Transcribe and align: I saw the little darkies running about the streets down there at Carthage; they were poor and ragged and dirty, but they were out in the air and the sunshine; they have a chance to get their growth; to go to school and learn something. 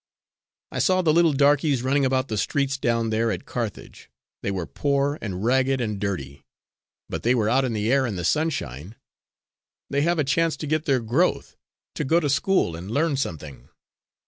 I 0.71 0.79
saw 0.79 1.03
the 1.03 1.13
little 1.13 1.31
darkies 1.31 1.83
running 1.83 2.05
about 2.05 2.27
the 2.27 2.35
streets 2.35 2.75
down 2.75 3.11
there 3.11 3.29
at 3.31 3.45
Carthage; 3.45 4.09
they 4.41 4.49
were 4.49 4.65
poor 4.65 5.19
and 5.21 5.45
ragged 5.45 5.79
and 5.79 5.99
dirty, 5.99 6.43
but 7.07 7.21
they 7.21 7.35
were 7.35 7.51
out 7.51 7.65
in 7.65 7.73
the 7.73 7.91
air 7.91 8.07
and 8.07 8.17
the 8.17 8.25
sunshine; 8.25 8.95
they 9.91 10.01
have 10.01 10.17
a 10.17 10.23
chance 10.23 10.57
to 10.57 10.65
get 10.65 10.85
their 10.85 11.01
growth; 11.01 11.55
to 11.93 12.03
go 12.03 12.19
to 12.19 12.31
school 12.31 12.75
and 12.75 12.89
learn 12.89 13.15
something. 13.15 13.69